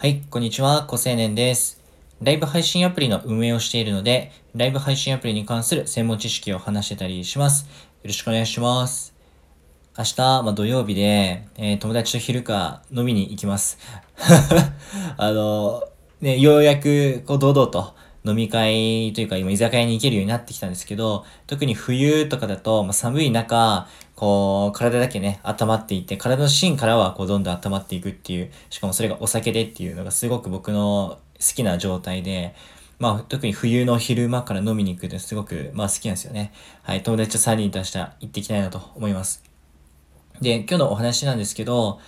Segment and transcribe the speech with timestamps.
[0.00, 1.82] はい、こんにちは、小青年です。
[2.22, 7.64] ライブ配信アプリの運営をしているので、ライブ配信アプリに関する専門知識を話してたりします。
[7.64, 7.70] よ
[8.04, 9.12] ろしくお願いします。
[9.98, 13.76] 明日、まあ、土曜日で、えー、友達と昼か飲みに行きます。
[15.16, 15.82] あの、
[16.20, 17.96] ね、ようやく、こう、堂々と、
[18.28, 32.54] 飲み会というか今居酒屋に行けるようになってきたんですけど、特に冬とかだと、まあ、寒い中、こう、体だけね、温まっていて、体の芯からはこうどんどん温まっていくっていう、しかもそれがお酒でっていうのがすごく僕の好きな状態で、
[32.98, 36.52] まあ、特に冬の昼間から飲みに行くってすごく、まあ好きなんですよね。
[36.82, 39.44] はい、友達と3人としたら行っていきたいなと思います。
[40.40, 42.00] で、今日のお話なんですけど、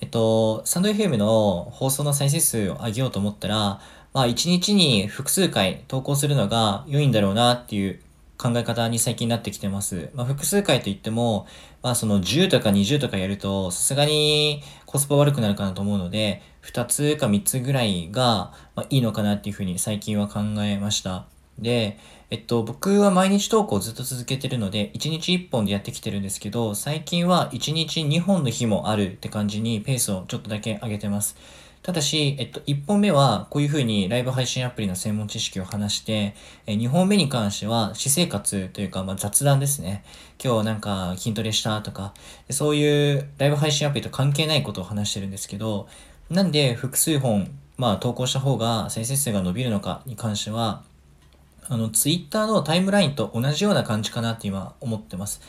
[0.00, 3.80] えっと、サンド FM の放送の再生数を上げようと思ったら、
[4.18, 8.00] まあ一日に複数回投稿するのが良いんだろうなっていう
[8.36, 10.10] 考え方に最近なってきてます。
[10.12, 11.46] まあ複数回といっても、
[11.84, 21.26] まあその10とか20とかやるとさすがにコスパ悪くなるかなと思うので、2つか3つぐらいが、まあ、いいのかなっていうふうに最近は考えました。
[21.56, 21.96] で、
[22.30, 31.36] えっと、僕は毎日投稿ずっと続けてるので、1日1本でやってきてるんですけど、最近は1日2本の日もあるって感じにペースをちょっとだけ上げてます。
[31.82, 36.34] ただし、えっと、1本目はこういう風にライブ配信アプリの専門知識を話して、
[36.66, 40.04] え2本目に関しては私生活というか、まあ、雑談ですね。
[40.42, 42.14] 今日なんか筋トレしたとか、
[42.50, 45.88] そういうライブ配信アプリと関係ないことを話してるんですけど、
[46.30, 50.82] なんで複数本、まあ、投稿した方が再生数が伸びるのかに関しては、
[51.70, 55.40] あの、ツイッターのタイムラインと同じような感じかなって今思ってます。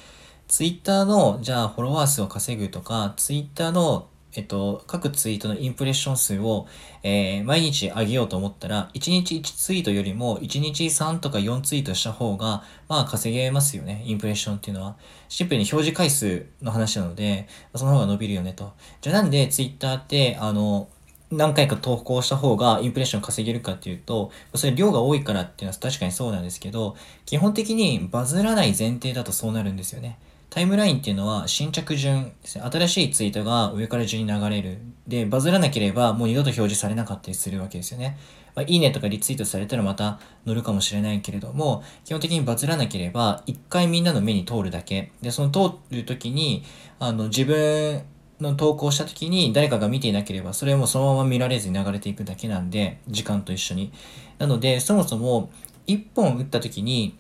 [0.48, 6.68] ツイッターの、じゃあフォロワー数を稼ぐとか、ツイッターのえっと、各ツイートのインプレッション数を、
[7.02, 14.96] えー、毎日上げようと思ったら、1日1ツイートよりも1日3とか4ツイートした方が、まあ稼げますよね、インプレッションっていうのは。
[15.28, 18.74] シンプルに表示回数の話なので、その方が伸びるよねと。
[19.02, 20.90] じゃあなんでツイッターって、あの、
[21.32, 30.18] 何回か投稿した方がインプレッション稼げるかっていうと、それ量が多いからっていうのは確かにそうなんですけど、基本的にバズらない前提だとそうなるんですよね。
[30.50, 32.64] タイムラインっていうのは新着順ですね。
[32.72, 34.80] 新しいツイートが上から順に流れる。
[35.08, 38.18] で、バズらなければもう二度と表示されなかったりするわけですよね。
[38.56, 45.12] まあ、いいねとかリツイートされたらまた乗るかもしれないけれども、基本的にバズらなければ一回みんなの目に通るだけ。
[45.22, 46.64] で、その通るときに、
[46.98, 48.02] あの、自分
[48.42, 53.92] の投稿した時に誰かが見ていなければ、それもそのまま見られずに流れていくだけなんで、時間と一緒に。
[54.40, 55.52] なので、そもそも
[55.86, 57.16] 一本打った時に、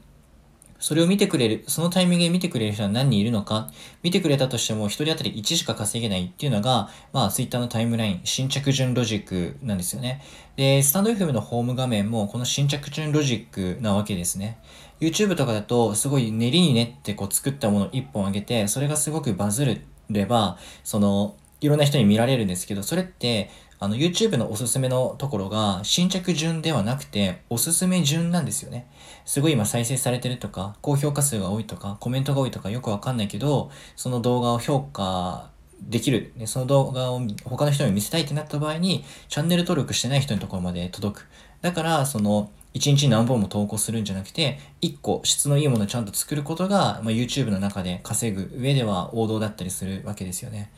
[0.79, 3.69] それを見てくれる、そのタイミングで見てくれる人は何人いるのか、
[4.01, 10.22] 見てくれたとしても1人当たり1しか稼げないっていうのが、まあ Twitter のタイムライン、新着順ロジックなんですよね。
[10.56, 14.59] で、スタンド FM のホーム画面もこの新着順ロジックなわけですね。
[15.01, 19.66] YouTube とかだとすごい練りに練ってこう作ったものを1本あげて、それがすごくバズ
[20.09, 23.50] れば、その、いろんな人に見られるんですけど、それって
[23.81, 28.88] あの、YouTube のおすすめのところが、新着順ではなくて、おすすめ順なんですよね。
[29.23, 35.50] すごい今再生されてるとか、高評価数が多いとか、コメントが多いとかよくわかんないけど、その動画を評価
[35.81, 36.34] できる。
[36.45, 41.28] その動画を他の人に見せたいってなった場合に、チャンネル登録してない人のところまで届く。
[41.61, 50.69] だから、その、1日何本も投稿するんじゃなくて、1個質のいいものをちゃんと作ることが、まあ、YouTube の中で稼ぐ上では王道だったりするわけですよね。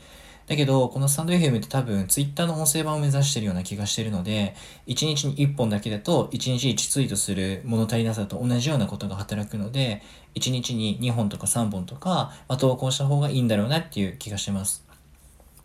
[0.51, 4.53] だけど、このスタンド FM って多分 Twitter の音声版を目指してるような気がしてるので、
[4.85, 10.01] 1日に1本だけだと1日1ツイートする物足りなさと同じようなことが働くので、
[10.35, 14.90] 1日に2本とか3本とか、ま、投稿した方がいいんだろうなっていう気がしてます。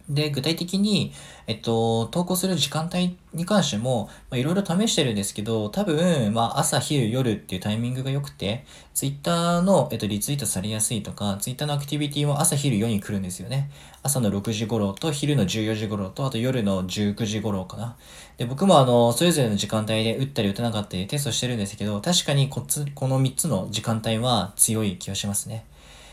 [0.09, 1.13] で、具体的に、
[1.49, 8.65] えっと、投稿する時間帯に関しても、いろいろ試してるんですけど、多分、まあ、朝、昼、夜っていうタイミングが良くて、
[8.95, 13.69] ツイッターの、えっと、リツイートされやすいとか、ツイッターのアクティビティも朝、昼、夜に来るんですよね。
[14.05, 17.97] 朝の6時頃と、昼の14時頃と、あと夜の19時頃かな。
[18.39, 25.67] で、僕もあの、それぞれの時間帯で打ったり打たなかったりテストしてるんですけど、確かにこつ、この3つの時間帯は強い気がしますね。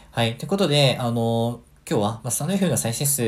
[0.10, 0.32] はい。
[0.32, 3.26] ってことで、あの、今日は、まあ、スタンド F の再生数っ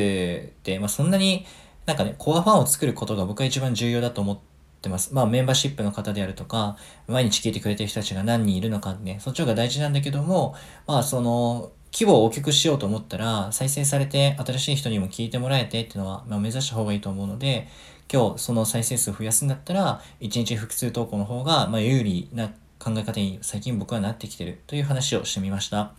[0.63, 1.45] て、まあ、そんなに
[1.85, 4.39] なんかね、コアファンを作ることが僕は一番重要だと思っ
[4.81, 5.13] てます。
[5.13, 10.55] まあ、メンバーシップの方であるとか、毎日聞いてくれてる人たちが何人いるのかね、そっちの方が大事なんだけども、
[10.87, 17.67] まあ、その、規模を大きくしようと思ったら、再生されて新しい人にも聞いてもらえてっていうのは、まあ、目指した方がいいと思うので、
[18.11, 22.49] 今日その再生数を増やすんだったら、1日複数投稿の方が、まあ、有利な
[22.79, 25.93] 考え方に最近僕はなってきてるという話をしてみました。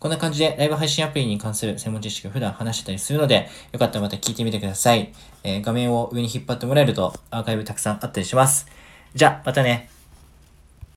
[0.00, 5.12] こんな感じでライブ配信アプリに関する専門知識を普段話してたりするので、よかったらまた聞いてみてください。
[5.44, 8.66] えー、画面を上に引っ張ってもらえるとアーカイブたくさんあったりします。
[9.14, 9.90] じゃあ、またね。